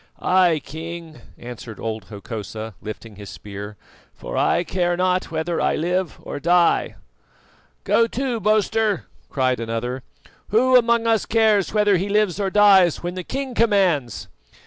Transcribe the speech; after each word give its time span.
"I, 0.19 0.57
King," 0.65 1.21
answered 1.37 1.79
old 1.79 2.05
Hokosa, 2.05 2.73
lifting 2.81 3.17
his 3.17 3.29
spear, 3.29 3.77
"for 4.15 4.35
I 4.35 4.63
care 4.63 4.97
not 4.97 5.29
whether 5.29 5.61
I 5.61 5.75
live 5.75 6.17
or 6.23 6.39
die." 6.39 6.95
"Go 7.83 8.07
to, 8.07 8.39
boaster!" 8.39 9.05
cried 9.29 9.59
another. 9.59 10.01
"Who 10.47 10.75
among 10.75 11.05
us 11.05 11.27
cares 11.27 11.71
whether 11.71 11.97
he 11.97 12.09
lives 12.09 12.39
or 12.39 12.49
dies 12.49 13.03
when 13.03 13.13
the 13.13 13.23
king 13.23 13.53
commands?" 13.53 14.27